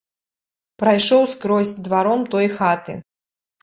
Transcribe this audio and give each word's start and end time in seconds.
Прайшоў 0.85 1.23
скрозь 1.35 1.77
дваром 1.91 2.29
той 2.35 2.53
хаты. 2.59 3.01